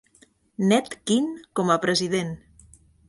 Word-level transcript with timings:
"Ned" 0.71 0.89
Quinn 1.11 1.29
com 1.59 1.71
a 1.75 1.77
president. 1.87 2.33